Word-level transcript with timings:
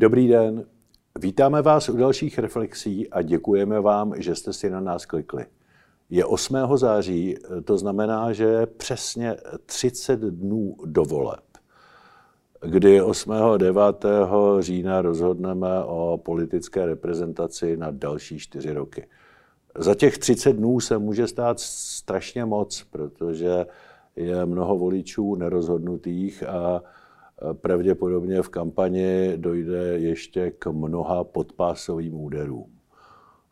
Dobrý 0.00 0.28
den. 0.28 0.64
Vítáme 1.18 1.62
vás 1.62 1.88
u 1.88 1.96
dalších 1.96 2.38
reflexí 2.38 3.10
a 3.10 3.22
děkujeme 3.22 3.80
vám, 3.80 4.14
že 4.16 4.34
jste 4.34 4.52
si 4.52 4.70
na 4.70 4.80
nás 4.80 5.06
klikli. 5.06 5.46
Je 6.10 6.24
8. 6.24 6.56
září, 6.74 7.36
to 7.64 7.78
znamená, 7.78 8.32
že 8.32 8.44
je 8.44 8.66
přesně 8.66 9.36
30 9.66 10.20
dnů 10.20 10.76
do 10.84 11.02
voleb, 11.02 11.44
kdy 12.66 13.02
8. 13.02 13.32
a 13.32 13.56
9. 13.56 13.82
října 14.60 15.02
rozhodneme 15.02 15.84
o 15.84 16.20
politické 16.24 16.86
reprezentaci 16.86 17.76
na 17.76 17.90
další 17.90 18.38
čtyři 18.38 18.72
roky. 18.72 19.06
Za 19.78 19.94
těch 19.94 20.18
30 20.18 20.52
dnů 20.52 20.80
se 20.80 20.98
může 20.98 21.26
stát 21.26 21.60
strašně 21.60 22.44
moc, 22.44 22.82
protože 22.90 23.66
je 24.16 24.46
mnoho 24.46 24.78
voličů 24.78 25.34
nerozhodnutých 25.34 26.42
a 26.48 26.82
pravděpodobně 27.52 28.42
v 28.42 28.48
kampani 28.48 29.32
dojde 29.36 29.98
ještě 29.98 30.50
k 30.50 30.66
mnoha 30.72 31.24
podpásovým 31.24 32.14
úderům. 32.14 32.66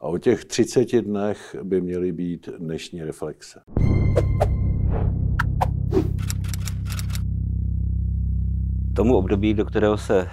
A 0.00 0.06
o 0.06 0.18
těch 0.18 0.44
30 0.44 1.02
dnech 1.02 1.56
by 1.62 1.80
měly 1.80 2.12
být 2.12 2.48
dnešní 2.58 3.04
reflexe. 3.04 3.60
Tomu 8.96 9.16
období, 9.16 9.54
do 9.54 9.64
kterého 9.64 9.96
se, 9.96 10.28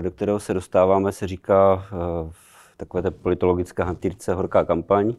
do 0.00 0.10
kterého 0.10 0.40
se 0.40 0.54
dostáváme, 0.54 1.12
se 1.12 1.26
říká 1.26 1.84
v 2.30 2.76
takové 2.76 3.02
té 3.02 3.10
politologické 3.10 3.82
hantýrce 3.82 4.34
horká 4.34 4.64
kampaň, 4.64 5.14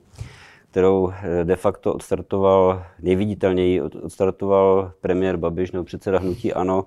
kterou 0.72 1.12
de 1.44 1.56
facto 1.56 1.94
odstartoval, 1.94 2.84
nejviditelněji 3.02 3.82
odstartoval 3.82 4.94
premiér 5.02 5.38
Babiš 5.38 5.72
nebo 5.72 5.84
předseda 5.84 6.20
hnutí 6.20 6.54
ANO 6.54 6.86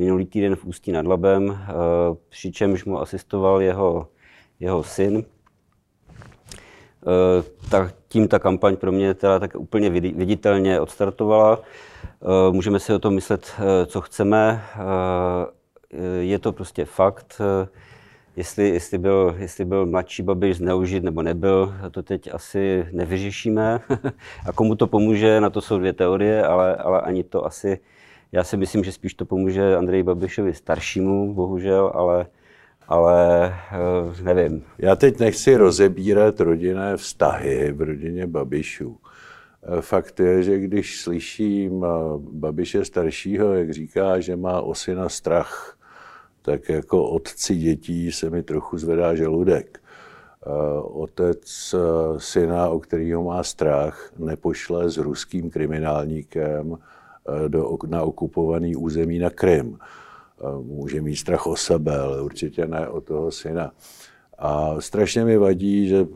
minulý 0.00 0.26
týden 0.26 0.56
v 0.56 0.64
Ústí 0.64 0.92
nad 0.92 1.06
Labem, 1.06 1.58
přičemž 2.28 2.84
mu 2.84 3.00
asistoval 3.00 3.62
jeho, 3.62 4.08
jeho 4.60 4.82
syn, 4.82 5.24
Eh, 7.00 7.44
tak 7.70 7.94
tím 8.08 8.28
ta 8.28 8.38
kampaň 8.38 8.76
pro 8.76 8.92
mě 8.92 9.14
teda 9.14 9.38
tak 9.38 9.54
úplně 9.54 9.90
viditelně 9.90 10.80
odstartovala. 10.80 11.60
Eh, 11.62 12.52
můžeme 12.52 12.80
si 12.80 12.92
o 12.92 12.98
tom 12.98 13.14
myslet, 13.14 13.52
eh, 13.58 13.86
co 13.86 14.00
chceme. 14.00 14.62
Je 16.20 16.38
to 16.38 16.52
prostě 16.52 16.84
fakt. 16.84 17.40
Jestli, 18.36 18.68
jestli, 18.68 18.98
byl, 18.98 19.34
jestli 19.38 19.64
byl 19.64 19.86
mladší 19.86 20.22
Babiš 20.22 20.56
zneužit 20.56 21.04
nebo 21.04 21.22
nebyl, 21.22 21.74
to 21.90 22.02
teď 22.02 22.34
asi 22.34 22.86
nevyřešíme. 22.92 23.80
A 24.46 24.52
komu 24.52 24.74
to 24.74 24.86
pomůže, 24.86 25.40
na 25.40 25.50
to 25.50 25.60
jsou 25.60 25.78
dvě 25.78 25.92
teorie, 25.92 26.46
ale, 26.46 26.76
ale 26.76 27.00
ani 27.00 27.24
to 27.24 27.46
asi, 27.46 27.78
já 28.32 28.44
si 28.44 28.56
myslím, 28.56 28.84
že 28.84 28.92
spíš 28.92 29.14
to 29.14 29.24
pomůže 29.24 29.76
Andreji 29.76 30.02
Babišovi 30.02 30.54
staršímu, 30.54 31.34
bohužel, 31.34 31.92
ale, 31.94 32.26
ale 32.88 33.46
eh, 33.72 34.22
nevím. 34.22 34.64
Já 34.78 34.96
teď 34.96 35.18
nechci 35.20 35.56
rozebírat 35.56 36.40
rodinné 36.40 36.96
vztahy 36.96 37.72
v 37.72 37.82
rodině 37.82 38.26
Babišů. 38.26 38.96
Eh, 39.62 39.82
fakt 39.82 40.20
je, 40.20 40.42
že 40.42 40.58
když 40.58 41.00
slyším 41.00 41.84
eh, 41.84 41.88
Babiše 42.18 42.84
staršího, 42.84 43.54
jak 43.54 43.70
říká, 43.70 44.20
že 44.20 44.36
má 44.36 44.60
o 44.60 44.74
syna 44.74 45.08
strach, 45.08 45.76
tak 46.42 46.68
jako 46.68 47.10
otci 47.10 47.56
dětí 47.56 48.12
se 48.12 48.30
mi 48.30 48.42
trochu 48.42 48.78
zvedá 48.78 49.14
žaludek. 49.14 49.80
Otec 50.82 51.74
syna, 52.18 52.68
o 52.68 52.80
kterého 52.80 53.24
má 53.24 53.42
strach, 53.42 54.12
nepošle 54.18 54.90
s 54.90 54.96
ruským 54.96 55.50
kriminálníkem 55.50 56.78
do, 57.48 57.78
na 57.86 58.02
okupovaný 58.02 58.76
území 58.76 59.18
na 59.18 59.30
Krym 59.30 59.78
může 60.62 61.02
mít 61.02 61.16
strach 61.16 61.46
o 61.46 61.56
sebe, 61.56 61.98
ale 61.98 62.22
určitě 62.22 62.66
ne 62.66 62.88
o 62.88 63.00
toho 63.00 63.30
syna. 63.30 63.72
A 64.38 64.80
strašně 64.80 65.24
mi 65.24 65.36
vadí, 65.36 65.88
že 65.88 66.06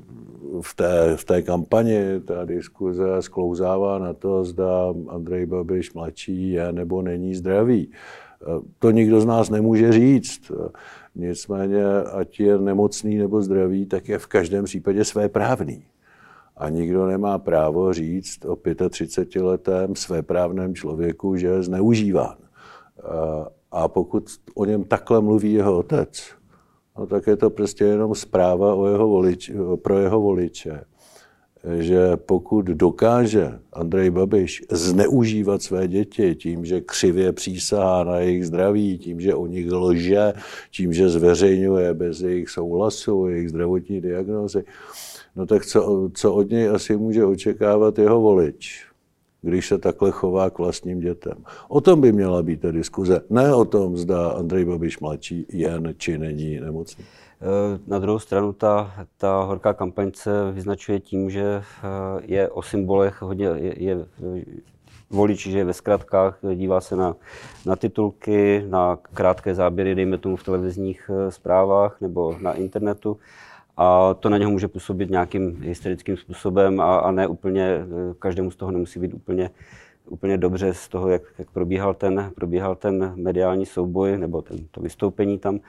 v 0.60 0.74
té, 0.74 1.16
v 1.16 1.24
té 1.24 1.42
kampani 1.42 2.20
ta 2.24 2.44
diskuze 2.44 3.04
sklouzává 3.20 3.98
na 3.98 4.12
to, 4.12 4.44
zda 4.44 4.94
Andrej 5.08 5.46
Babiš 5.46 5.92
mladší 5.92 6.50
je 6.50 6.72
nebo 6.72 7.02
není 7.02 7.34
zdravý. 7.34 7.90
To 8.78 8.90
nikdo 8.90 9.20
z 9.20 9.26
nás 9.26 9.50
nemůže 9.50 9.92
říct. 9.92 10.52
Nicméně, 11.14 11.84
ať 12.12 12.40
je 12.40 12.58
nemocný 12.58 13.18
nebo 13.18 13.42
zdravý, 13.42 13.86
tak 13.86 14.08
je 14.08 14.18
v 14.18 14.26
každém 14.26 14.64
případě 14.64 15.04
své 15.04 15.28
právný. 15.28 15.84
A 16.56 16.68
nikdo 16.68 17.06
nemá 17.06 17.38
právo 17.38 17.92
říct 17.92 18.44
o 18.44 18.54
35-letém 18.54 19.96
svéprávném 19.96 20.74
člověku, 20.74 21.36
že 21.36 21.46
je 21.46 21.62
zneužíván. 21.62 22.36
A 23.70 23.88
pokud 23.88 24.24
o 24.54 24.64
něm 24.64 24.84
takhle 24.84 25.20
mluví 25.20 25.52
jeho 25.52 25.78
otec, 25.78 26.30
no 26.98 27.06
tak 27.06 27.26
je 27.26 27.36
to 27.36 27.50
prostě 27.50 27.84
jenom 27.84 28.14
zpráva 28.14 28.74
o 28.74 28.86
jeho 28.86 29.08
volič, 29.08 29.52
pro 29.82 29.98
jeho 29.98 30.20
voliče, 30.20 30.84
že 31.78 32.16
pokud 32.16 32.64
dokáže 32.64 33.58
Andrej 33.72 34.10
Babiš 34.10 34.62
zneužívat 34.70 35.62
své 35.62 35.88
děti 35.88 36.34
tím, 36.34 36.64
že 36.64 36.80
křivě 36.80 37.32
přísahá 37.32 38.04
na 38.04 38.18
jejich 38.18 38.46
zdraví, 38.46 38.98
tím, 38.98 39.20
že 39.20 39.34
o 39.34 39.46
nich 39.46 39.72
lže, 39.72 40.32
tím, 40.70 40.92
že 40.92 41.08
zveřejňuje 41.08 41.94
bez 41.94 42.20
jejich 42.20 42.50
souhlasu, 42.50 43.26
jejich 43.26 43.48
zdravotní 43.48 44.00
diagnózy, 44.00 44.64
no 45.36 45.46
tak 45.46 45.66
co, 45.66 46.10
co 46.14 46.34
od 46.34 46.50
něj 46.50 46.68
asi 46.68 46.96
může 46.96 47.24
očekávat 47.24 47.98
jeho 47.98 48.20
volič? 48.20 48.86
když 49.44 49.68
se 49.68 49.78
takhle 49.78 50.10
chová 50.10 50.50
k 50.50 50.58
vlastním 50.58 51.00
dětem. 51.00 51.34
O 51.68 51.80
tom 51.80 52.00
by 52.00 52.12
měla 52.12 52.42
být 52.42 52.60
ta 52.60 52.70
diskuze, 52.70 53.20
ne 53.30 53.54
o 53.54 53.64
tom, 53.64 53.96
zda 53.96 54.28
Andrej 54.28 54.64
Babiš 54.64 54.98
mladší 55.00 55.46
jen 55.52 55.94
či 55.98 56.18
není 56.18 56.60
nemocný. 56.60 57.04
Eh, 57.42 57.78
na 57.86 57.98
druhou 57.98 58.18
stranu 58.18 58.52
ta, 58.52 58.94
ta 59.18 59.42
horká 59.42 59.72
kampaň 59.72 60.10
se 60.14 60.52
vyznačuje 60.52 61.00
tím, 61.00 61.30
že 61.30 61.42
eh, 61.44 61.62
je 62.24 62.48
o 62.48 62.62
symbolech 62.62 63.22
hodně, 63.22 63.46
je, 63.46 63.82
je 63.82 64.06
volič, 65.10 65.46
že 65.46 65.58
je 65.58 65.64
ve 65.64 65.72
zkratkách, 65.72 66.38
dívá 66.54 66.80
se 66.80 66.96
na, 66.96 67.14
na 67.66 67.76
titulky, 67.76 68.64
na 68.68 68.96
krátké 68.96 69.54
záběry, 69.54 69.94
dejme 69.94 70.18
tomu 70.18 70.36
v 70.36 70.44
televizních 70.44 71.10
eh, 71.14 71.30
zprávách 71.30 72.00
nebo 72.00 72.36
na 72.40 72.52
internetu. 72.52 73.16
A 73.76 74.14
to 74.14 74.28
na 74.28 74.38
něho 74.38 74.50
může 74.50 74.68
působit 74.68 75.10
nějakým 75.10 75.62
hysterickým 75.62 76.16
způsobem 76.16 76.80
a, 76.80 76.98
a 76.98 77.10
ne 77.10 77.26
úplně, 77.26 77.78
každému 78.18 78.50
z 78.50 78.56
toho 78.56 78.70
nemusí 78.70 79.00
být 79.00 79.14
úplně, 79.14 79.50
úplně 80.06 80.38
dobře 80.38 80.74
z 80.74 80.88
toho, 80.88 81.08
jak, 81.08 81.22
jak 81.38 81.50
probíhal, 81.50 81.94
ten, 81.94 82.32
probíhal 82.34 82.74
ten 82.74 83.12
mediální 83.16 83.66
souboj 83.66 84.18
nebo 84.18 84.42
ten, 84.42 84.58
to 84.70 84.80
vystoupení 84.80 85.38
tam 85.38 85.60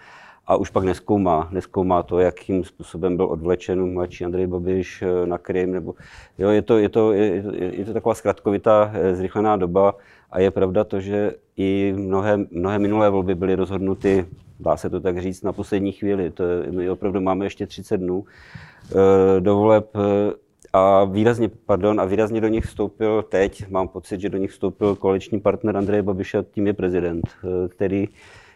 a 0.48 0.56
už 0.56 0.70
pak 0.70 0.84
neskoumá, 0.84 1.50
neskoumá 1.52 2.04
to, 2.04 2.20
jakým 2.20 2.64
způsobem 2.64 3.18
byl 3.18 3.26
odvlečen 3.26 3.94
mladší 3.94 4.26
Andrej 4.26 4.48
Babiš 4.48 5.02
eh, 5.02 5.26
na 5.26 5.38
Krym, 5.38 5.72
nebo 5.72 5.94
jo, 6.38 6.50
je 6.50 6.62
to, 6.62 6.78
je 6.78 6.90
to, 6.90 7.14
je, 7.14 7.26
je, 7.26 7.76
je 7.80 7.86
to 7.86 7.94
taková 7.94 8.16
zkratkovitá, 8.16 8.92
eh, 8.94 9.16
zrychlená 9.16 9.56
doba 9.56 9.96
a 10.32 10.40
je 10.40 10.52
pravda 10.52 10.84
to, 10.84 11.00
že 11.00 11.34
i 11.58 11.94
mnohé, 11.98 12.38
mnohé 12.52 12.80
minulé 12.80 13.10
volby 13.10 13.36
byly 13.36 13.56
rozhodnuty 13.56 14.26
dá 14.60 14.78
se 14.78 14.90
to 14.90 15.00
tak 15.00 15.22
říct, 15.22 15.42
na 15.42 15.54
poslední 15.54 15.92
chvíli. 15.92 16.32
To 16.32 16.44
je, 16.44 16.72
my 16.72 16.90
opravdu 16.90 17.22
máme 17.22 17.46
ještě 17.46 17.68
30 17.68 17.98
dnů 17.98 18.26
eh, 18.92 19.42
do 19.42 19.56
voleb 19.56 19.98
a 20.74 21.04
výrazně, 21.04 21.50
pardon, 21.66 22.02
a 22.02 22.06
výrazně 22.06 22.42
do 22.42 22.48
nich 22.48 22.66
vstoupil 22.66 23.24
teď, 23.24 23.70
mám 23.70 23.88
pocit, 23.88 24.22
že 24.22 24.30
do 24.30 24.38
nich 24.38 24.52
vstoupil 24.52 24.96
koaliční 24.96 25.40
partner 25.40 25.78
Andreje 25.78 26.02
Babiše, 26.04 26.46
tím 26.52 26.68
je 26.68 26.74
prezident, 26.74 27.28
který, 27.70 28.08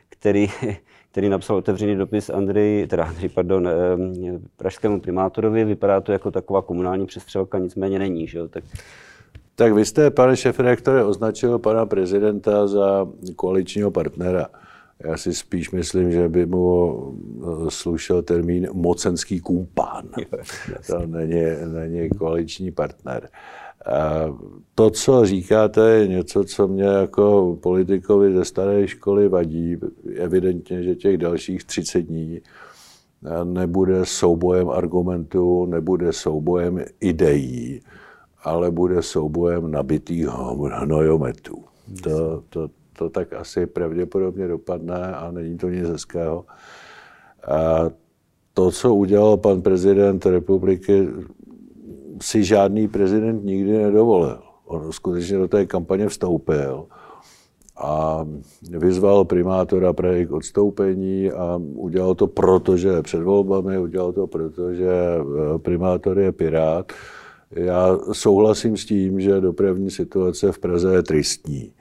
který, 0.09 0.47
který 1.19 1.29
napsal 1.29 1.55
otevřený 1.55 1.95
dopis 1.95 2.29
Andrej, 2.29 2.87
teda 2.87 3.03
Andrej, 3.03 3.29
pardon, 3.29 3.69
pražskému 4.57 4.99
primátorovi. 4.99 5.65
Vypadá 5.65 6.01
to 6.01 6.11
jako 6.11 6.31
taková 6.31 6.61
komunální 6.61 7.05
přestřelka, 7.05 7.59
nicméně 7.59 7.99
není, 7.99 8.27
že 8.27 8.37
jo? 8.37 8.47
Tak, 8.47 8.63
tak 9.55 9.73
vy 9.73 9.85
jste, 9.85 10.11
pane 10.11 10.37
šefredaktore, 10.37 11.03
označil 11.03 11.59
pana 11.59 11.85
prezidenta 11.85 12.67
za 12.67 13.07
koaličního 13.35 13.91
partnera. 13.91 14.47
Já 15.03 15.17
si 15.17 15.33
spíš 15.33 15.71
myslím, 15.71 16.11
že 16.11 16.29
by 16.29 16.45
mu 16.45 17.13
eh, 17.41 17.71
slušel 17.71 18.21
termín 18.21 18.67
mocenský 18.73 19.39
kumpán. 19.39 20.09
To 20.87 21.07
není, 21.07 21.43
není 21.73 22.09
koaliční 22.09 22.71
partner. 22.71 23.29
A 23.68 23.68
to, 24.75 24.89
co 24.89 25.25
říkáte, 25.25 25.89
je 25.89 26.07
něco, 26.07 26.43
co 26.43 26.67
mě 26.67 26.83
jako 26.83 27.57
politikovi 27.61 28.33
ze 28.33 28.45
staré 28.45 28.87
školy 28.87 29.27
vadí. 29.27 29.77
Evidentně, 30.15 30.83
že 30.83 30.95
těch 30.95 31.17
dalších 31.17 31.63
30 31.63 32.01
dní 32.01 32.41
nebude 33.43 34.05
soubojem 34.05 34.69
argumentů, 34.69 35.65
nebude 35.65 36.13
soubojem 36.13 36.85
ideí, 36.99 37.81
ale 38.43 38.71
bude 38.71 39.01
soubojem 39.01 39.71
nabitých 39.71 40.27
hnojometů. 40.71 41.63
To, 42.03 42.43
to, 42.49 42.69
to 42.93 43.09
tak 43.09 43.33
asi 43.33 43.65
pravděpodobně 43.65 44.47
dopadne 44.47 45.15
a 45.15 45.31
není 45.31 45.57
to 45.57 45.69
nic 45.69 45.89
hezkého. 45.89 46.45
A 47.47 47.89
to, 48.53 48.71
co 48.71 48.95
udělal 48.95 49.37
pan 49.37 49.61
prezident 49.61 50.25
republiky, 50.25 51.07
si 52.21 52.43
žádný 52.43 52.87
prezident 52.87 53.43
nikdy 53.43 53.71
nedovolil. 53.71 54.39
On 54.65 54.91
skutečně 54.91 55.37
do 55.37 55.47
té 55.47 55.65
kampaně 55.65 56.07
vstoupil 56.07 56.85
a 57.79 58.25
vyzval 58.69 59.25
primátora 59.25 59.93
Prahy 59.93 60.25
k 60.25 60.31
odstoupení 60.31 61.31
a 61.31 61.61
udělal 61.73 62.15
to 62.15 62.27
proto, 62.27 62.77
že 62.77 63.01
před 63.01 63.23
volbami, 63.23 63.77
udělal 63.77 64.11
to 64.11 64.27
proto, 64.27 64.73
že 64.73 64.91
eh, 64.91 65.59
primátor 65.59 66.19
je 66.19 66.31
pirát. 66.31 66.93
Já 67.51 67.97
souhlasím 68.11 68.77
s 68.77 68.85
tím, 68.85 69.21
že 69.21 69.41
dopravní 69.41 69.91
situace 69.91 70.51
v 70.51 70.59
Praze 70.59 70.95
je 70.95 71.03
tristní. 71.03 71.73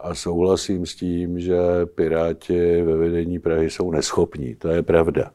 A 0.00 0.14
souhlasím 0.14 0.86
s 0.86 0.94
tím, 0.94 1.40
že 1.40 1.56
Piráti 1.94 2.82
ve 2.82 2.96
vedení 2.96 3.38
Prahy 3.38 3.70
jsou 3.70 3.90
neschopní. 3.90 4.54
To 4.54 4.68
je 4.68 4.82
pravda. 4.82 5.30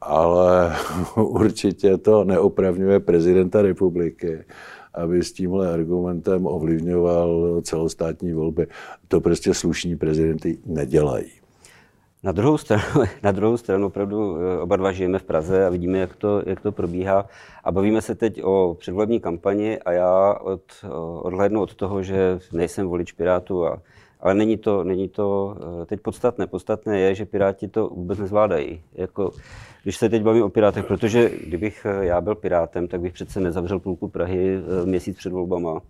Ale 0.00 0.76
určitě 1.16 1.96
to 1.96 2.24
neopravňuje 2.24 3.00
prezidenta 3.00 3.62
republiky 3.62 4.44
aby 4.94 5.22
s 5.22 5.32
tímhle 5.32 5.72
argumentem 5.72 6.46
ovlivňoval 6.46 7.60
celostátní 7.62 8.32
volby. 8.32 8.66
To 9.08 9.20
prostě 9.20 9.54
slušní 9.54 9.96
prezidenty 9.96 10.58
nedělají. 10.66 11.30
Na 12.22 12.32
druhou, 12.32 12.58
stranu, 12.58 12.84
na 13.22 13.32
druhou 13.32 13.56
stranu 13.56 13.86
opravdu 13.86 14.36
eh, 14.36 14.58
oba 14.60 14.76
dva 14.76 14.92
žijeme 14.92 15.18
v 15.18 15.22
Praze 15.22 15.66
a 15.66 15.70
vidíme, 15.70 15.98
jak 15.98 16.16
to, 16.16 16.42
jak 16.46 16.60
to 16.60 16.72
probíhá. 16.72 17.26
A 17.64 17.72
bavíme 17.72 18.02
se 18.02 18.14
teď 18.14 18.42
o 18.42 18.76
předvolební 18.78 19.20
kampani 19.20 19.78
a 19.78 19.92
já 19.92 20.34
od, 20.34 20.62
odhlednu 21.22 21.60
od 21.60 21.74
toho, 21.74 22.02
že 22.02 22.38
nejsem 22.52 22.86
volič 22.86 23.12
Pirátu 23.12 23.66
a 23.66 23.82
ale 24.22 24.34
není 24.34 24.56
to, 24.56 24.84
není 24.84 25.08
to 25.08 25.56
eh, 25.82 25.86
teď 25.86 26.00
podstatné. 26.00 26.46
Podstatné 26.46 27.00
je, 27.00 27.14
že 27.14 27.24
Piráti 27.24 27.68
to 27.68 27.88
vůbec 27.88 28.18
nezvládají. 28.18 28.82
Jako, 28.94 29.30
když 29.82 29.96
se 29.96 30.08
teď 30.08 30.22
bavím 30.22 30.42
o 30.42 30.48
Pirátech, 30.48 30.84
protože 30.84 31.30
kdybych 31.46 31.86
eh, 31.86 32.04
já 32.04 32.20
byl 32.20 32.34
Pirátem, 32.34 32.88
tak 32.88 33.00
bych 33.00 33.12
přece 33.12 33.40
nezavřel 33.40 33.78
půlku 33.78 34.08
Prahy 34.08 34.56
eh, 34.56 34.86
měsíc 34.86 35.16
před 35.16 35.32
volbama. 35.32 35.80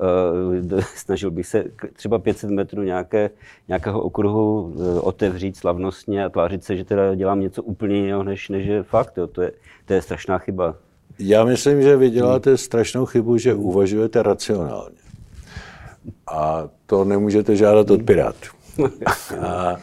Snažil 0.96 1.30
bych 1.30 1.46
se 1.46 1.64
třeba 1.92 2.18
500 2.18 2.50
metrů 2.50 2.82
nějaké, 2.82 3.30
nějakého 3.68 4.00
okruhu 4.00 4.74
otevřít 5.00 5.56
slavnostně 5.56 6.24
a 6.24 6.28
tvářit 6.28 6.64
se, 6.64 6.76
že 6.76 6.84
teda 6.84 7.14
dělám 7.14 7.40
něco 7.40 7.62
úplně 7.62 7.96
jiného, 7.96 8.24
než, 8.24 8.48
než 8.48 8.66
je 8.66 8.82
fakt. 8.82 9.16
Jo. 9.16 9.26
To, 9.26 9.42
je, 9.42 9.52
to 9.84 9.92
je 9.92 10.02
strašná 10.02 10.38
chyba. 10.38 10.74
Já 11.18 11.44
myslím, 11.44 11.82
že 11.82 11.96
vy 11.96 12.10
děláte 12.10 12.56
strašnou 12.56 13.06
chybu, 13.06 13.38
že 13.38 13.54
uvažujete 13.54 14.22
racionálně. 14.22 15.05
A 16.26 16.68
to 16.86 17.04
nemůžete 17.04 17.56
žádat 17.56 17.90
od 17.90 18.02
Pirátů. 18.02 18.48
A, 19.40 19.46
a 19.46 19.76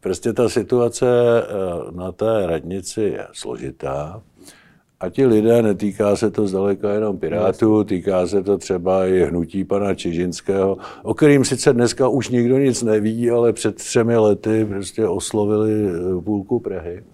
prostě 0.00 0.32
ta 0.32 0.48
situace 0.48 1.06
eh, 1.42 1.92
na 1.92 2.12
té 2.12 2.46
radnici 2.46 3.00
je 3.00 3.26
složitá. 3.32 4.22
A 5.00 5.10
ti 5.10 5.26
lidé, 5.26 5.62
netýká 5.62 6.16
se 6.16 6.30
to 6.30 6.46
zdaleka 6.46 6.92
jenom 6.92 7.18
Pirátů, 7.18 7.84
týká 7.84 8.26
se 8.26 8.42
to 8.42 8.58
třeba 8.58 9.06
i 9.06 9.20
hnutí 9.20 9.64
pana 9.64 9.94
Čižinského, 9.94 10.76
o 11.02 11.14
kterým 11.14 11.44
sice 11.44 11.72
dneska 11.72 12.08
už 12.08 12.28
nikdo 12.28 12.58
nic 12.58 12.82
neví, 12.82 13.30
ale 13.30 13.52
před 13.52 13.74
třemi 13.74 14.16
lety 14.16 14.64
prostě 14.64 15.08
oslovili 15.08 15.72
eh, 15.88 16.22
půlku 16.22 16.60
Prahy. 16.60 17.04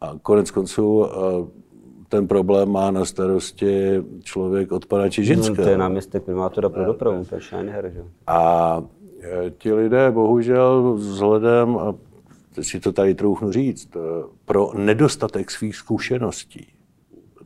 A 0.00 0.14
konec 0.22 0.50
konců 0.50 1.06
eh, 1.06 1.65
ten 2.08 2.28
problém 2.28 2.68
má 2.68 2.90
na 2.90 3.04
starosti 3.04 4.02
člověk 4.22 4.72
od 4.72 4.86
pana 4.86 5.08
Čižinského. 5.08 5.56
No, 5.56 5.64
to 5.64 5.70
je 5.70 5.78
náměstek 5.78 6.22
primátora 6.22 6.68
pro 6.68 6.84
dopravu, 6.84 7.24
to 7.24 7.34
je 7.34 7.40
Scheinher, 7.40 7.92
že? 7.94 8.04
A 8.26 8.82
e, 9.22 9.50
ti 9.50 9.72
lidé 9.72 10.10
bohužel 10.10 10.94
vzhledem, 10.94 11.78
a 11.78 11.94
si 12.60 12.80
to 12.80 12.92
tady 12.92 13.14
troufnu 13.14 13.52
říct, 13.52 13.96
e, 13.96 13.98
pro 14.44 14.70
nedostatek 14.76 15.50
svých 15.50 15.76
zkušeností, 15.76 16.66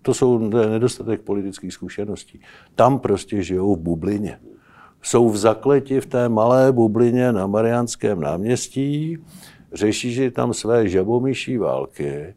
to 0.03 0.15
jsou 0.15 0.39
nedostatek 0.49 1.21
politických 1.21 1.73
zkušeností, 1.73 2.41
tam 2.75 2.99
prostě 2.99 3.43
žijou 3.43 3.77
v 3.77 3.79
bublině. 3.79 4.41
Jsou 5.03 5.29
v 5.29 5.37
zakleti 5.37 6.01
v 6.01 6.07
té 6.07 6.29
malé 6.29 6.73
bublině 6.73 7.33
na 7.33 7.47
Mariánském 7.47 8.21
náměstí, 8.21 9.19
řeší 9.73 10.31
tam 10.31 10.55
své 10.55 10.89
žabomyší 10.89 11.59
války 11.59 12.35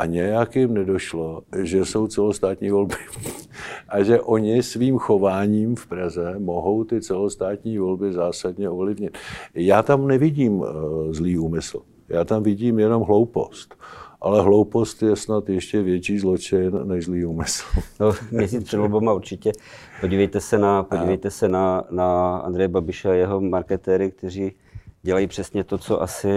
a 0.00 0.06
nějak 0.06 0.56
jim 0.56 0.74
nedošlo, 0.74 1.42
že 1.62 1.84
jsou 1.84 2.06
celostátní 2.06 2.70
volby 2.70 2.94
a 3.88 4.02
že 4.02 4.20
oni 4.20 4.62
svým 4.62 4.98
chováním 4.98 5.76
v 5.76 5.86
Praze 5.86 6.34
mohou 6.38 6.84
ty 6.84 7.00
celostátní 7.00 7.78
volby 7.78 8.12
zásadně 8.12 8.70
ovlivnit. 8.70 9.18
Já 9.54 9.82
tam 9.82 10.06
nevidím 10.06 10.64
eh, 10.64 11.12
zlý 11.12 11.38
úmysl, 11.38 11.82
já 12.08 12.24
tam 12.24 12.42
vidím 12.42 12.78
jenom 12.78 13.02
hloupost. 13.02 13.74
Ale 14.22 14.42
hloupost 14.42 15.02
je 15.02 15.16
snad 15.16 15.48
ještě 15.48 15.82
větší 15.82 16.18
zločin 16.18 16.80
než 16.84 17.04
zlý 17.04 17.24
úmysl. 17.24 17.64
No, 18.00 18.12
měsíc 18.30 18.64
před 18.64 18.76
volbama 18.76 19.12
určitě. 19.12 19.52
Podívejte 20.00 20.40
se 20.40 20.58
na, 20.58 20.82
podívejte 20.82 21.30
se 21.30 21.48
na, 21.48 21.84
na 21.90 22.36
Andreje 22.36 22.68
Babiše 22.68 23.10
a 23.10 23.12
jeho 23.12 23.40
marketéry, 23.40 24.10
kteří 24.10 24.52
dělají 25.02 25.26
přesně 25.26 25.64
to, 25.64 25.78
co 25.78 26.02
asi 26.02 26.28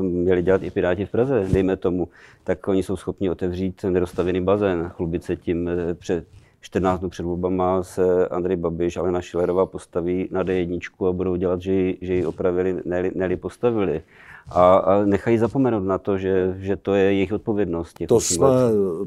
měli 0.00 0.42
dělat 0.42 0.62
i 0.62 0.70
Piráti 0.70 1.06
v 1.06 1.10
Praze, 1.10 1.46
dejme 1.52 1.76
tomu, 1.76 2.08
tak 2.44 2.68
oni 2.68 2.82
jsou 2.82 2.96
schopni 2.96 3.30
otevřít 3.30 3.84
nedostavěný 3.84 4.40
bazén, 4.40 4.88
chlubit 4.88 5.24
se 5.24 5.36
tím 5.36 5.68
eh, 5.68 5.94
před 5.94 6.26
14 6.60 7.00
dnů 7.00 7.08
před 7.08 7.22
volbama 7.22 7.82
se 7.82 8.28
Andrej 8.28 8.56
Babiš, 8.56 8.96
Alena 8.96 9.20
Šilerová 9.20 9.66
postaví 9.66 10.28
na 10.30 10.44
D1 10.44 11.08
a 11.08 11.12
budou 11.12 11.36
dělat, 11.36 11.60
že 11.62 11.72
ji, 11.72 11.98
že 12.00 12.14
ji 12.14 12.26
opravili, 12.26 12.82
ne 13.14 13.36
postavili. 13.36 14.02
A, 14.48 14.76
a 14.76 15.04
nechají 15.04 15.38
zapomenout 15.38 15.84
na 15.84 15.98
to, 15.98 16.18
že, 16.18 16.56
že 16.58 16.76
to 16.76 16.94
je 16.94 17.04
jejich 17.04 17.32
odpovědnost. 17.32 17.96
To 18.08 18.20
jsme, 18.20 18.46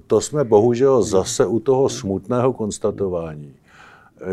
to 0.08 0.22
jsme 0.22 0.44
bohužel 0.44 1.04
zase 1.04 1.46
u 1.46 1.60
toho 1.60 1.90
smutného 1.90 2.54
konstatování, 2.54 3.54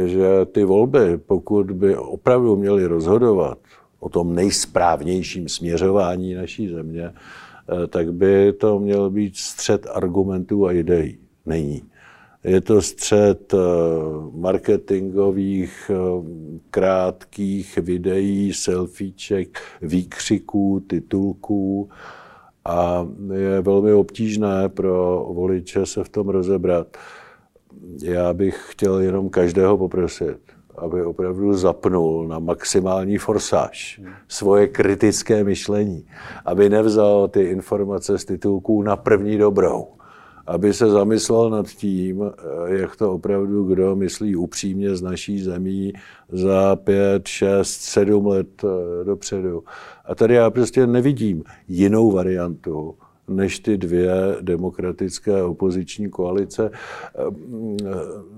že 0.05 0.45
ty 0.45 0.65
volby, 0.65 1.19
pokud 1.19 1.71
by 1.71 1.97
opravdu 1.97 2.57
měly 2.57 2.87
rozhodovat 2.87 3.59
o 4.01 4.09
tom 4.09 4.35
nejsprávnějším 4.35 5.49
směřování 5.49 6.35
naší 6.35 6.69
země, 6.69 7.05
eh, 7.13 7.87
tak 7.87 8.13
by 8.13 8.53
to 8.53 8.79
měl 8.79 9.11
být 9.11 9.37
střed 9.37 9.87
argumentů 9.93 10.67
a 10.67 10.73
ideí. 10.73 11.19
Není. 11.47 11.83
Je 12.45 12.61
to 12.61 12.83
střed 12.83 13.55
eh, 13.55 13.59
marketingových, 14.33 15.91
eh, 15.91 15.97
krátkých 16.71 17.79
videí, 17.79 18.53
selfieček, 18.53 19.59
výkřiků, 19.83 20.85
titulků 20.87 21.89
a 22.65 23.09
je 23.35 23.61
velmi 23.61 23.93
obtížné 23.93 24.69
pro 24.69 25.27
voliče 25.33 25.87
se 25.87 26.05
v 26.05 26.09
tom 26.09 26.29
rozebrat. 26.29 26.97
Já 28.03 28.33
bych 28.33 28.65
chtěl 28.69 28.99
jenom 28.99 29.29
každého 29.29 29.79
poprosit, 29.79 30.39
aby 30.79 31.05
opravdu 31.05 31.55
zapnul 31.55 32.29
na 32.29 32.39
maximální 32.39 33.19
forsáž 33.19 34.01
svoje 34.29 34.67
kritické 34.69 35.45
myšlení, 35.45 36.07
aby 36.45 36.69
nevzal 36.69 37.29
ty 37.29 37.43
informace 37.43 38.19
z 38.19 38.25
titulků 38.25 38.83
na 38.83 38.97
první 38.97 39.39
dobrou, 39.39 39.87
aby 40.47 40.75
se 40.75 40.91
zamyslel 40.91 41.51
nad 41.51 41.67
tím, 41.67 42.31
jak 42.67 42.97
to 42.97 43.13
opravdu 43.13 43.65
kdo 43.65 43.97
myslí 43.97 44.37
upřímně 44.37 44.97
z 44.97 45.03
naší 45.03 45.43
zemí 45.43 45.93
za 46.33 46.77
pět, 46.77 47.29
šest, 47.29 47.81
sedm 47.81 48.27
let 48.27 48.65
eh, 48.65 49.05
dopředu. 49.05 49.65
A 50.05 50.15
tady 50.15 50.35
já 50.35 50.51
prostě 50.51 50.87
nevidím 50.87 51.45
jinou 51.69 52.13
variantu, 52.13 52.95
než 53.29 53.59
ty 53.59 53.77
dvě 53.77 54.13
demokratické 54.41 55.43
opoziční 55.43 56.09
koalice. 56.11 56.71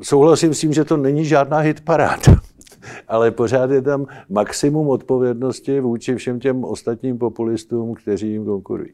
Souhlasím 0.02 0.54
s 0.54 0.60
tím, 0.60 0.72
že 0.72 0.84
to 0.84 0.96
není 0.96 1.24
žádná 1.24 1.58
hitparáda, 1.58 2.40
ale 3.08 3.30
pořád 3.30 3.70
je 3.70 3.82
tam 3.82 4.06
maximum 4.28 4.88
odpovědnosti 4.88 5.80
vůči 5.80 6.14
všem 6.14 6.40
těm 6.40 6.64
ostatním 6.64 7.18
populistům, 7.18 7.94
kteří 7.94 8.30
jim 8.30 8.44
konkurují. 8.44 8.92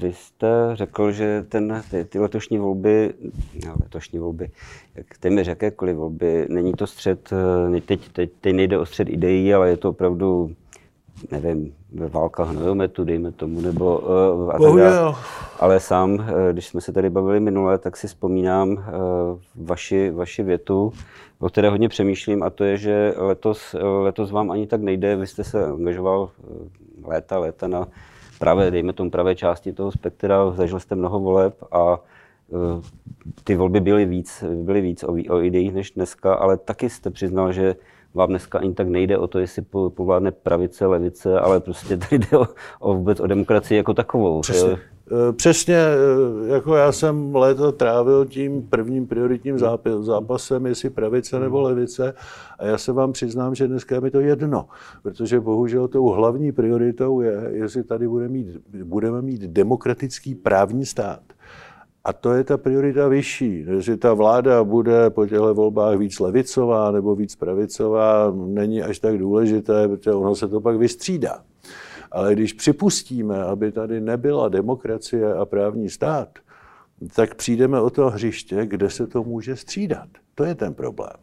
Vy 0.00 0.12
jste 0.12 0.46
řekl, 0.74 1.12
že 1.12 1.44
ten, 1.48 1.82
ty, 1.90 2.04
ty 2.04 2.18
letošní 2.18 2.58
volby, 2.58 3.14
no, 3.66 3.74
letošní 3.82 4.18
volby, 4.18 4.50
jak 4.94 5.06
téměř 5.20 5.46
jakékoliv 5.46 5.96
volby, 5.96 6.46
není 6.48 6.72
to 6.72 6.86
střed, 6.86 7.30
eh, 7.76 7.80
teď, 7.80 8.08
teď, 8.08 8.30
teď 8.40 8.54
nejde 8.54 8.78
o 8.78 8.86
střed 8.86 9.08
ideí, 9.08 9.54
ale 9.54 9.70
je 9.70 9.76
to 9.76 9.90
opravdu 9.90 10.54
nevím, 11.30 11.74
ve 11.92 12.08
válkách 12.08 12.48
hnojometu, 12.48 13.04
dejme 13.04 13.32
tomu, 13.32 13.60
nebo 13.60 13.98
uh, 13.98 14.50
a 14.50 14.58
tak 14.58 14.76
dále. 14.76 15.14
Ale 15.60 15.80
sám, 15.80 16.12
uh, 16.12 16.20
když 16.52 16.66
jsme 16.66 16.80
se 16.80 16.92
tady 16.92 17.10
bavili 17.10 17.40
minule, 17.40 17.78
tak 17.78 17.96
si 17.96 18.06
vzpomínám 18.06 18.68
uh, 18.70 18.78
vaši, 19.54 20.10
vaši 20.10 20.42
větu, 20.42 20.92
o 21.38 21.48
které 21.48 21.70
hodně 21.70 21.88
přemýšlím, 21.88 22.42
a 22.42 22.50
to 22.50 22.64
je, 22.64 22.76
že 22.76 23.14
letos, 23.16 23.76
letos 23.80 24.30
vám 24.30 24.50
ani 24.50 24.66
tak 24.66 24.80
nejde, 24.80 25.16
vy 25.16 25.26
jste 25.26 25.44
se 25.44 25.66
angažoval 25.66 26.30
léta, 27.04 27.38
léta 27.38 27.68
na 27.68 27.88
pravé, 28.38 28.70
dejme 28.70 28.92
tomu 28.92 29.10
pravé 29.10 29.34
části 29.34 29.72
toho 29.72 29.92
spektra, 29.92 30.50
zažil 30.50 30.80
jste 30.80 30.94
mnoho 30.94 31.20
voleb 31.20 31.54
a 31.72 31.98
ty 33.44 33.56
volby 33.56 33.80
byly 33.80 34.04
víc, 34.04 34.44
byly 34.62 34.80
víc 34.80 35.04
o, 35.04 35.12
o 35.28 35.42
ideích 35.42 35.74
než 35.74 35.90
dneska, 35.90 36.34
ale 36.34 36.56
taky 36.56 36.90
jste 36.90 37.10
přiznal, 37.10 37.52
že 37.52 37.76
vám 38.14 38.28
dneska 38.28 38.58
ani 38.58 38.74
tak 38.74 38.88
nejde 38.88 39.18
o 39.18 39.26
to, 39.26 39.38
jestli 39.38 39.62
povládne 39.88 40.30
pravice, 40.30 40.86
levice, 40.86 41.40
ale 41.40 41.60
prostě 41.60 41.96
tady 41.96 42.18
jde 42.18 42.38
o, 42.38 42.46
o 42.80 42.94
vůbec 42.94 43.20
o 43.20 43.26
demokracii 43.26 43.76
jako 43.76 43.94
takovou. 43.94 44.40
Přesně. 44.40 44.78
Eh, 45.12 45.32
přesně, 45.32 45.76
eh, 45.76 46.52
jako 46.52 46.76
já 46.76 46.92
jsem 46.92 47.34
léto 47.34 47.72
trávil 47.72 48.26
tím 48.26 48.62
prvním 48.62 49.06
prioritním 49.06 49.58
zápasem, 50.00 50.66
jestli 50.66 50.90
pravice 50.90 51.40
nebo 51.40 51.60
levice, 51.60 52.14
a 52.58 52.64
já 52.66 52.78
se 52.78 52.92
vám 52.92 53.12
přiznám, 53.12 53.54
že 53.54 53.68
dneska 53.68 53.94
je 53.94 54.00
mi 54.00 54.10
to 54.10 54.20
jedno, 54.20 54.68
protože 55.02 55.40
bohužel 55.40 55.88
tou 55.88 56.06
hlavní 56.06 56.52
prioritou 56.52 57.20
je, 57.20 57.50
jestli 57.50 57.84
tady 57.84 58.08
budeme 58.08 58.32
mít, 58.32 58.48
budeme 58.84 59.22
mít 59.22 59.40
demokratický 59.40 60.34
právní 60.34 60.86
stát. 60.86 61.20
A 62.04 62.12
to 62.12 62.32
je 62.32 62.44
ta 62.44 62.56
priorita 62.56 63.08
vyšší. 63.08 63.64
Jestli 63.68 63.96
ta 63.96 64.14
vláda 64.14 64.64
bude 64.64 65.10
po 65.10 65.26
těchto 65.26 65.54
volbách 65.54 65.98
víc 65.98 66.20
levicová 66.20 66.90
nebo 66.90 67.14
víc 67.14 67.36
pravicová, 67.36 68.32
není 68.34 68.82
až 68.82 68.98
tak 68.98 69.18
důležité, 69.18 69.88
protože 69.88 70.12
ono 70.12 70.34
se 70.34 70.48
to 70.48 70.60
pak 70.60 70.76
vystřídá. 70.76 71.42
Ale 72.10 72.32
když 72.32 72.52
připustíme, 72.52 73.44
aby 73.44 73.72
tady 73.72 74.00
nebyla 74.00 74.48
demokracie 74.48 75.34
a 75.34 75.44
právní 75.44 75.90
stát, 75.90 76.28
tak 77.14 77.34
přijdeme 77.34 77.80
o 77.80 77.90
to 77.90 78.10
hřiště, 78.10 78.66
kde 78.66 78.90
se 78.90 79.06
to 79.06 79.24
může 79.24 79.56
střídat. 79.56 80.08
To 80.34 80.44
je 80.44 80.54
ten 80.54 80.74
problém. 80.74 81.16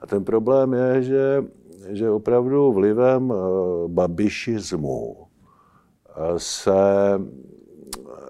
A 0.00 0.06
ten 0.06 0.24
problém 0.24 0.72
je, 0.72 1.02
že, 1.02 1.44
že 1.88 2.10
opravdu 2.10 2.72
vlivem 2.72 3.32
eh, 3.32 3.88
babišismu 3.88 5.16
eh, 5.16 6.20
se 6.36 6.72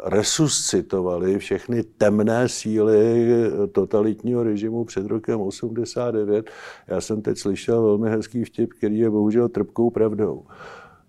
resuscitovali 0.04 1.38
všechny 1.38 1.82
temné 1.82 2.48
síly 2.48 3.28
totalitního 3.72 4.42
režimu 4.42 4.84
před 4.84 5.06
rokem 5.06 5.40
89. 5.40 6.50
Já 6.86 7.00
jsem 7.00 7.22
teď 7.22 7.38
slyšel 7.38 7.82
velmi 7.82 8.10
hezký 8.10 8.44
vtip, 8.44 8.72
který 8.72 8.98
je 8.98 9.10
bohužel 9.10 9.48
trpkou 9.48 9.90
pravdou 9.90 10.44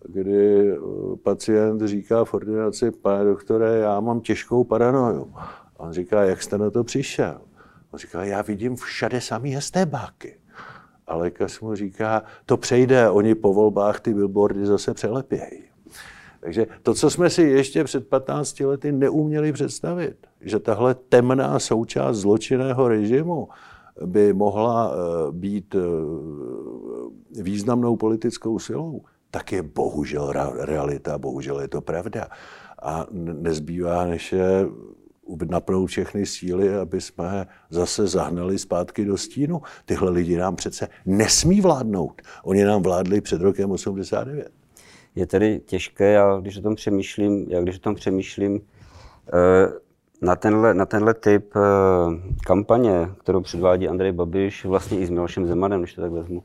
kdy 0.07 0.71
eh, 0.71 0.77
pacient 1.23 1.81
říká 1.81 2.25
v 2.25 2.33
ordinaci, 2.33 2.91
pane 2.91 3.23
doktore, 3.23 3.77
já 3.77 3.99
mám 3.99 4.21
těžkou 4.21 4.63
paranoju. 4.63 5.33
A 5.35 5.79
on 5.79 5.93
říká, 5.93 6.23
jak 6.23 6.43
jste 6.43 6.57
na 6.57 6.69
to 6.69 6.83
přišel? 6.83 7.41
On 7.91 7.99
říká, 7.99 8.23
já 8.23 8.41
vidím 8.41 8.75
všade 8.75 9.21
samý 9.21 9.57
estébáky. 9.57 10.37
A 11.07 11.15
lékař 11.15 11.59
mu 11.59 11.75
říká, 11.75 12.23
to 12.45 12.57
přejde, 12.57 13.09
oni 13.09 13.35
po 13.35 13.53
volbách 13.53 13.99
ty 13.99 14.13
billboardy 14.13 14.65
zase 14.65 14.93
přelepějí. 14.93 15.63
Takže 16.45 16.67
to, 16.83 16.93
co 16.93 17.09
jsme 17.09 17.29
si 17.29 17.41
ještě 17.41 17.83
před 17.83 18.07
15 18.07 18.59
lety 18.59 18.91
neuměli 18.91 19.53
představit, 19.53 20.17
že 20.41 20.59
tahle 20.59 20.95
temná 20.95 21.59
součást 21.59 22.17
zločinného 22.17 22.87
režimu 22.87 23.47
by 24.05 24.33
mohla 24.33 24.93
eh, 24.93 25.31
být 25.31 25.75
eh, 25.75 25.81
významnou 27.41 27.95
politickou 27.95 28.59
silou, 28.59 29.01
tak 29.31 29.51
je 29.51 29.63
bohužel 29.63 30.33
realita, 30.59 31.17
bohužel 31.17 31.61
je 31.61 31.67
to 31.67 31.81
pravda. 31.81 32.27
A 32.81 33.07
nezbývá, 33.11 34.05
než 34.05 34.33
je 34.33 34.67
napnout 35.49 35.89
všechny 35.89 36.25
síly, 36.25 36.75
aby 36.75 37.01
jsme 37.01 37.47
zase 37.69 38.07
zahnali 38.07 38.59
zpátky 38.59 39.05
do 39.05 39.17
stínu. 39.17 39.61
Tyhle 39.85 40.11
lidi 40.11 40.37
nám 40.37 40.55
přece 40.55 40.87
nesmí 41.05 41.61
vládnout. 41.61 42.21
Oni 42.43 42.63
nám 42.63 42.81
vládli 42.81 43.21
před 43.21 43.41
rokem 43.41 43.71
89. 43.71 44.64
Je 45.15 45.27
tedy 45.27 45.61
těžké, 45.65 46.11
já 46.11 46.39
když 46.39 46.57
o 46.57 46.61
tom 46.61 46.75
přemýšlím, 46.75 47.45
já 47.49 47.61
když 47.61 47.75
o 47.75 47.79
tom 47.79 47.95
přemýšlím, 47.95 48.61
eh, 49.33 49.73
na 50.21 50.35
tenhle, 50.35 50.73
na 50.73 50.85
tenhle 50.85 51.13
typ 51.13 51.53
eh, 51.55 51.59
kampaně, 52.45 53.09
kterou 53.19 53.41
předvádí 53.41 53.87
Andrej 53.87 54.11
Babiš, 54.11 54.65
vlastně 54.65 54.99
i 54.99 55.05
s 55.05 55.09
Milošem 55.09 55.47
Zemanem, 55.47 55.81
když 55.81 55.93
to 55.93 56.01
tak 56.01 56.11
vezmu, 56.11 56.43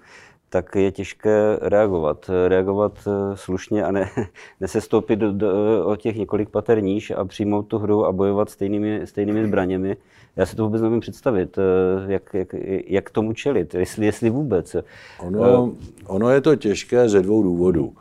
tak 0.49 0.77
je 0.77 0.93
těžké 0.93 1.59
reagovat. 1.61 2.31
Reagovat 2.49 2.93
eh, 3.07 3.37
slušně 3.37 3.85
a 3.85 3.93
ne, 3.93 4.11
nesestoupit 4.61 5.19
do, 5.19 5.33
do, 5.33 5.51
o 5.87 5.97
těch 5.97 6.17
několik 6.17 6.49
pater 6.49 6.83
níž 6.83 7.11
a 7.11 7.25
přijmout 7.25 7.63
tu 7.63 7.79
hru 7.79 8.07
a 8.07 8.13
bojovat 8.13 8.51
stejnými, 8.51 9.01
stejnými 9.05 9.47
zbraněmi. 9.47 9.97
Já 10.37 10.47
si 10.47 10.57
to 10.57 10.65
vůbec 10.65 10.83
nevím 10.83 11.01
představit, 11.01 11.59
jak, 12.07 12.35
jak, 12.35 12.49
jak 12.87 13.11
tomu 13.11 13.33
čelit, 13.33 13.75
jestli, 13.75 14.07
jestli 14.07 14.31
vůbec. 14.31 14.77
Ono, 15.21 15.73
ono 16.07 16.31
je 16.31 16.41
to 16.41 16.57
těžké 16.57 17.09
ze 17.09 17.23
dvou 17.23 17.43
důvodů. 17.43 17.93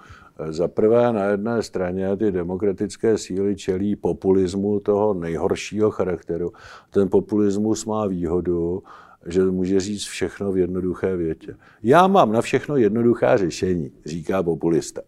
Za 0.48 0.67
prvé, 0.67 1.13
na 1.13 1.24
jedné 1.24 1.63
straně 1.63 2.17
ty 2.17 2.31
demokratické 2.31 3.17
síly 3.17 3.55
čelí 3.55 3.96
populismu 3.96 4.79
toho 4.79 5.13
nejhoršího 5.13 5.91
charakteru. 5.91 6.51
Ten 6.89 7.10
populismus 7.10 7.86
má 7.86 8.08
výhodu, 8.08 8.84
že 9.27 9.43
může 9.43 9.79
říct 9.79 10.03
všechno 10.03 10.51
v 10.51 10.58
jednoduché 10.58 11.15
větě. 11.15 11.55
Já 11.84 12.08
mám 12.08 12.31
na 12.31 12.41
všechno 12.41 12.77
jednoduchá 12.77 13.38
řešení, 13.38 13.91
říká 14.05 14.43
populista. 14.43 15.01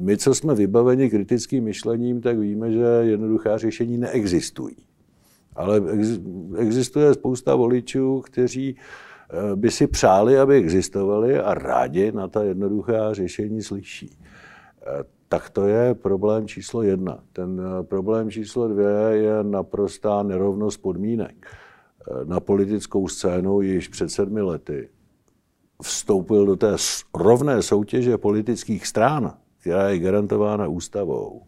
My, 0.00 0.16
co 0.16 0.34
jsme 0.34 0.54
vybaveni 0.54 1.10
kritickým 1.10 1.64
myšlením, 1.64 2.20
tak 2.20 2.38
víme, 2.38 2.72
že 2.72 2.84
jednoduchá 3.00 3.58
řešení 3.58 3.98
neexistují. 3.98 4.76
Ale 5.56 5.82
existuje 6.56 7.14
spousta 7.14 7.54
voličů, 7.54 8.20
kteří 8.20 8.76
eh, 8.76 9.56
by 9.56 9.70
si 9.70 9.86
přáli, 9.86 10.38
aby 10.38 10.56
existovali 10.56 11.38
a 11.38 11.54
rádi 11.54 12.12
na 12.12 12.28
ta 12.28 12.42
jednoduchá 12.42 13.14
řešení 13.14 13.62
slyší. 13.62 14.10
Eh, 14.86 15.04
tak 15.28 15.50
to 15.50 15.66
je 15.66 15.94
problém 15.94 16.48
číslo 16.48 16.82
jedna. 16.82 17.18
Ten 17.32 17.60
eh, 17.60 17.82
problém 17.82 18.30
číslo 18.30 18.68
dvě 18.68 18.90
je 19.10 19.44
naprostá 19.44 20.22
nerovnost 20.22 20.76
podmínek 20.76 21.46
na 22.24 22.40
politickou 22.40 23.08
scénu 23.08 23.60
již 23.60 23.88
před 23.88 24.08
sedmi 24.08 24.42
lety 24.42 24.88
vstoupil 25.82 26.46
do 26.46 26.56
té 26.56 26.76
rovné 27.14 27.62
soutěže 27.62 28.18
politických 28.18 28.86
stran, 28.86 29.34
která 29.60 29.88
je 29.88 29.98
garantována 29.98 30.68
ústavou, 30.68 31.42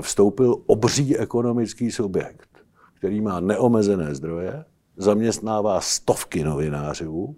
vstoupil 0.00 0.56
obří 0.66 1.18
ekonomický 1.18 1.90
subjekt, 1.90 2.48
který 2.94 3.20
má 3.20 3.40
neomezené 3.40 4.14
zdroje, 4.14 4.64
zaměstnává 4.96 5.80
stovky 5.80 6.44
novinářů 6.44 7.36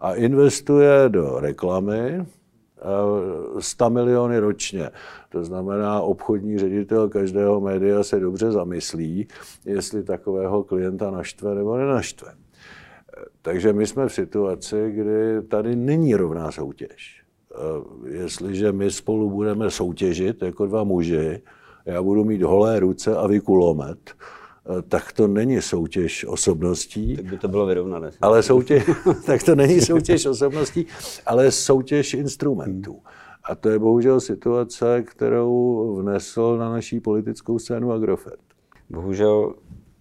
a 0.00 0.14
investuje 0.14 1.08
do 1.08 1.40
reklamy, 1.40 2.26
100 3.58 3.90
miliony 3.90 4.38
ročně. 4.38 4.90
To 5.28 5.44
znamená, 5.44 6.00
obchodní 6.00 6.58
ředitel 6.58 7.08
každého 7.08 7.60
média 7.60 8.02
se 8.02 8.20
dobře 8.20 8.52
zamyslí, 8.52 9.28
jestli 9.64 10.02
takového 10.02 10.64
klienta 10.64 11.10
naštve 11.10 11.54
nebo 11.54 11.76
nenaštve. 11.76 12.32
Takže 13.42 13.72
my 13.72 13.86
jsme 13.86 14.08
v 14.08 14.12
situaci, 14.12 14.90
kdy 14.90 15.42
tady 15.42 15.76
není 15.76 16.14
rovná 16.14 16.50
soutěž. 16.50 17.22
Jestliže 18.04 18.72
my 18.72 18.90
spolu 18.90 19.30
budeme 19.30 19.70
soutěžit 19.70 20.42
jako 20.42 20.66
dva 20.66 20.84
muži, 20.84 21.42
já 21.84 22.02
budu 22.02 22.24
mít 22.24 22.42
holé 22.42 22.80
ruce 22.80 23.16
a 23.16 23.26
vy 23.26 23.40
kulomet, 23.40 23.98
Eh, 24.00 24.45
tak 24.88 25.12
to 25.12 25.26
není 25.28 25.62
soutěž 25.62 26.24
osobností. 26.24 27.16
Tak 27.16 27.24
by 27.24 27.38
to 27.38 27.48
bylo 27.48 27.66
vyrovnané. 27.66 28.10
Ale 28.20 28.42
soutěž, 28.42 28.84
tak 29.26 29.42
to 29.42 29.54
není 29.54 29.80
soutěž 29.80 30.26
osobností, 30.26 30.86
ale 31.26 31.50
soutěž 31.50 32.14
instrumentů. 32.14 33.00
A 33.44 33.54
to 33.54 33.68
je 33.68 33.78
bohužel 33.78 34.20
situace, 34.20 35.02
kterou 35.02 35.96
vnesl 36.00 36.56
na 36.58 36.70
naší 36.70 37.00
politickou 37.00 37.58
scénu 37.58 37.92
Agrofert. 37.92 38.40
Bohužel 38.90 39.54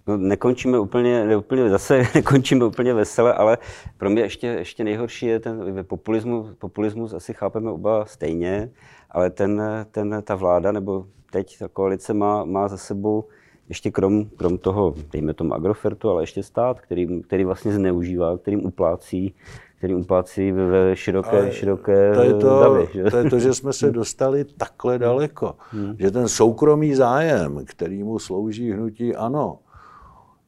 no, 0.08 0.18
nekončíme 0.18 0.80
úplně, 0.80 1.26
ne 1.26 1.38
úplně, 1.38 1.70
zase 1.70 2.04
nekončíme 2.16 2.66
úplně 2.66 2.94
vesele, 2.94 3.34
ale 3.34 3.58
pro 3.98 4.10
mě 4.10 4.22
ještě, 4.22 4.48
ještě 4.48 4.84
nejhorší 4.84 5.26
je 5.26 5.40
ten 5.40 5.86
populismus. 5.88 6.56
Populismus 6.60 7.14
asi 7.14 7.34
chápeme 7.34 7.72
oba 7.72 8.06
stejně, 8.06 8.72
ale 9.12 9.30
ten, 9.30 9.62
ten, 9.92 10.22
ta 10.24 10.36
vláda, 10.36 10.72
nebo 10.72 11.08
teď 11.32 11.60
ta 11.60 11.68
koalice 11.68 12.14
má, 12.14 12.46
má 12.46 12.68
za 12.68 12.78
sebou 12.78 13.24
ještě 13.70 13.92
krom, 13.92 14.26
krom 14.26 14.58
toho, 14.58 14.96
dejme 15.12 15.34
tomu 15.34 15.54
Agrofertu, 15.54 16.10
ale 16.10 16.24
ještě 16.24 16.44
stát, 16.44 16.82
který, 16.82 17.22
který 17.22 17.44
vlastně 17.44 17.72
zneužívá, 17.72 18.38
kterým 18.38 18.66
uplácí, 18.66 19.36
kterým 19.78 19.98
uplácí 19.98 20.52
ve 20.52 20.96
široké, 20.96 21.40
ale 21.40 21.52
široké 21.52 22.14
to 22.16 22.22
je 22.22 22.34
to, 22.34 22.60
davy, 22.60 22.88
že? 22.94 23.04
to 23.04 23.18
je 23.18 23.30
to, 23.30 23.40
že 23.40 23.54
jsme 23.54 23.74
se 23.74 23.92
dostali 23.92 24.46
takhle 24.46 25.00
daleko. 25.00 25.56
Hmm. 25.70 25.96
Že 26.00 26.12
ten 26.12 26.28
soukromý 26.28 26.96
zájem, 26.96 27.66
kterýmu 27.66 28.20
slouží 28.20 28.72
hnutí 28.72 29.16
ANO, 29.16 29.60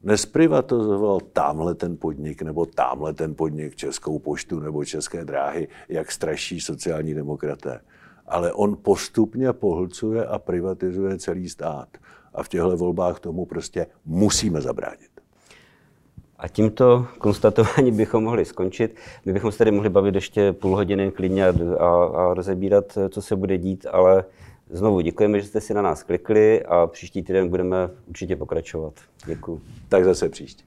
nesprivatizoval 0.02 1.20
tamhle 1.20 1.74
ten 1.74 1.96
podnik 1.96 2.42
nebo 2.42 2.66
tamhle 2.66 3.14
ten 3.14 3.34
podnik 3.34 3.76
Českou 3.76 4.18
poštu 4.18 4.60
nebo 4.60 4.84
České 4.84 5.24
dráhy, 5.24 5.68
jak 5.88 6.12
straší 6.12 6.60
sociální 6.60 7.14
demokraté. 7.14 7.80
Ale 8.26 8.52
on 8.52 8.76
postupně 8.82 9.52
pohlcuje 9.52 10.26
a 10.26 10.38
privatizuje 10.38 11.18
celý 11.18 11.48
stát 11.48 11.88
a 12.38 12.42
v 12.42 12.48
těchto 12.48 12.76
volbách 12.76 13.20
tomu 13.20 13.46
prostě 13.46 13.86
musíme 14.06 14.60
zabránit. 14.60 15.08
A 16.36 16.48
tímto 16.48 17.06
konstatování 17.18 17.92
bychom 17.92 18.24
mohli 18.24 18.44
skončit. 18.44 18.96
My 19.24 19.32
bychom 19.32 19.52
se 19.52 19.58
tady 19.58 19.70
mohli 19.70 19.90
bavit 19.90 20.14
ještě 20.14 20.52
půl 20.52 20.76
hodiny 20.76 21.10
klidně 21.10 21.46
a, 21.46 21.52
a 22.04 22.34
rozebírat, 22.34 22.98
co 23.08 23.22
se 23.22 23.36
bude 23.36 23.58
dít, 23.58 23.86
ale 23.92 24.24
znovu 24.70 25.00
děkujeme, 25.00 25.40
že 25.40 25.46
jste 25.46 25.60
si 25.60 25.74
na 25.74 25.82
nás 25.82 26.02
klikli 26.02 26.62
a 26.62 26.86
příští 26.86 27.22
týden 27.22 27.48
budeme 27.48 27.90
určitě 28.06 28.36
pokračovat. 28.36 28.94
Děkuji. 29.26 29.60
Tak 29.88 30.04
zase 30.04 30.28
příště. 30.28 30.64